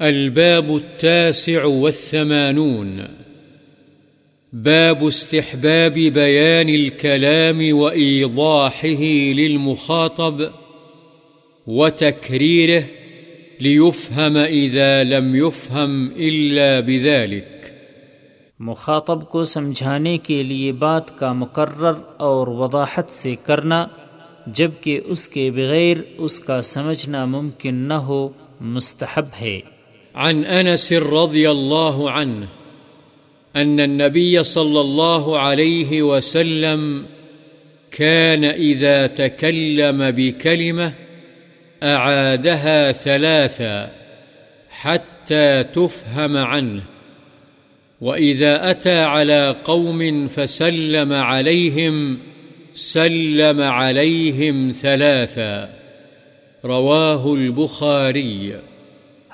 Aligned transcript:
الباب 0.00 0.70
التاسع 0.70 1.64
والثمانون. 1.64 2.98
باب 4.52 5.04
استحباب 5.04 5.94
بيان 5.94 6.68
الكلام 6.68 7.60
وإيضاحه 7.72 9.02
للمخاطب 9.32 10.40
وتكريره 11.66 12.82
ليفهم 13.60 14.36
إذا 14.44 15.02
لم 15.02 15.34
يفهم 15.34 16.08
إلا 16.18 16.80
بذلك. 16.80 17.66
مخاطب 18.58 19.30
کو 19.30 19.44
سمجھانے 19.44 20.18
کے 20.18 20.42
لیے 20.42 20.72
بات 20.72 21.18
کا 21.18 21.32
مقرر 21.32 21.92
اور 22.16 22.46
وضاحت 22.46 23.10
سے 23.10 23.34
کرنا، 23.46 23.86
جبکہ 24.46 25.00
اس 25.04 25.28
کے 25.28 25.50
بغیر 25.50 25.96
اس 26.18 26.40
کا 26.40 26.62
سمجھنا 26.62 27.24
ممکن 27.24 27.74
نہ 27.74 27.94
ہو، 27.94 28.28
مستحب 28.60 29.24
ہے۔ 29.40 29.60
عن 30.14 30.44
أنس 30.44 30.92
رضي 30.92 31.50
الله 31.50 32.10
عنه 32.10 32.48
أن 33.56 33.80
النبي 33.80 34.42
صلى 34.42 34.80
الله 34.80 35.38
عليه 35.38 36.02
وسلم 36.02 37.06
كان 37.92 38.44
إذا 38.44 39.06
تكلم 39.06 40.10
بكلمة 40.10 40.92
أعادها 41.82 42.92
ثلاثا 42.92 43.92
حتى 44.70 45.62
تفهم 45.62 46.36
عنه، 46.36 46.82
وإذا 48.00 48.70
أتى 48.70 49.00
على 49.00 49.56
قوم 49.64 50.26
فسلم 50.26 51.12
عليهم، 51.12 52.18
سلم 52.74 53.62
عليهم 53.62 54.72
ثلاثا، 54.72 55.70
رواه 56.64 57.34
البخاري. 57.34 58.69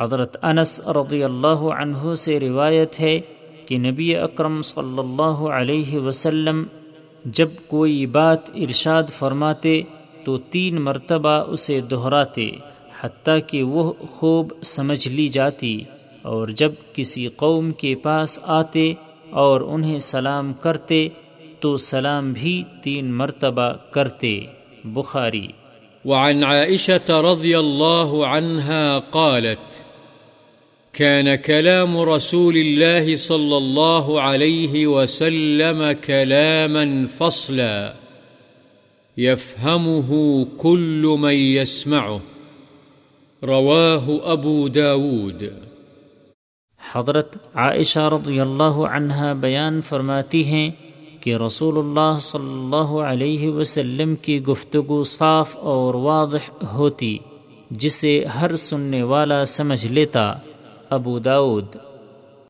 حضرت 0.00 0.36
انس 0.42 0.80
رضی 0.86 1.24
اللہ 1.24 1.46
عنہ 1.48 2.14
سے 2.14 2.40
روایت 2.40 3.00
ہے 3.00 3.20
کہ 3.66 3.78
نبی 3.78 4.16
اکرم 4.16 4.62
صلی 4.62 4.98
اللہ 4.98 5.48
علیہ 5.52 5.98
وسلم 5.98 6.62
جب 7.24 7.48
کوئی 7.66 8.06
بات 8.06 8.50
ارشاد 8.54 9.02
فرماتے 9.18 9.82
تو 10.24 10.38
تین 10.38 10.82
مرتبہ 10.82 11.28
اسے 11.28 11.80
دہراتے، 11.80 12.50
حتیٰ 13.00 13.38
کہ 13.46 13.62
وہ 13.62 13.92
خوب 14.10 14.52
سمجھ 14.62 15.08
لی 15.08 15.28
جاتی 15.28 15.80
اور 16.22 16.48
جب 16.48 16.72
کسی 16.92 17.28
قوم 17.28 17.72
کے 17.72 17.94
پاس 17.94 18.38
آتے 18.42 18.92
اور 19.30 19.60
انہیں 19.60 19.98
سلام 19.98 20.52
کرتے 20.52 21.08
تو 21.60 21.76
سلام 21.76 22.32
بھی 22.32 22.64
تین 22.82 23.14
مرتبہ 23.14 23.72
کرتے۔ 23.90 24.40
بخاری۔ 24.84 25.46
وعن 26.04 26.44
عائشة 26.44 27.32
رضي 27.32 27.54
الله 27.54 28.24
عنها 28.26 28.98
قالت 29.10 29.87
كان 30.98 31.36
كلام 31.46 31.98
رسول 31.98 32.56
الله 32.56 33.14
صلى 33.16 33.56
الله 33.56 34.20
عليه 34.20 34.86
وسلم 34.86 35.82
كلاما 36.06 37.06
فصلا. 37.16 37.92
يفهمه 39.18 40.16
كل 40.56 41.16
من 41.18 41.32
يسمعه. 41.32 42.18
رواه 43.42 44.32
أبو 44.32 44.68
داود. 44.68 45.42
حضرت 46.92 47.36
عائشہ 47.54 47.98
رضی 47.98 48.40
اللہ 48.40 48.62
عنہ 48.62 49.34
بیان 49.40 49.80
فرماتی 49.82 50.44
ہیں 50.44 50.70
کہ 51.20 51.36
رسول 51.36 51.78
اللہ 51.78 52.18
صلی 52.20 52.52
اللہ 52.52 53.00
علیہ 53.00 53.48
وسلم 53.48 54.14
کی 54.14 54.42
گفتگو 54.42 55.04
صاف 55.04 55.56
اور 55.56 55.94
واضح 55.94 56.64
ہوتی، 56.64 57.18
جسے 57.70 58.24
ہر 58.24 58.54
سننے 58.54 59.02
والا 59.02 59.44
سمجھ 59.44 59.86
لیتا۔ 59.86 60.34
ابو 60.90 61.18
داود 61.18 61.76